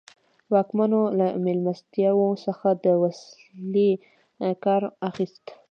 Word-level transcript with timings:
واکمنو 0.53 1.01
له 1.19 1.27
مېلمستیاوو 1.45 2.29
څخه 2.45 2.67
د 2.83 2.85
وسیلې 3.03 3.91
کار 4.63 4.83
اخیست. 5.09 5.45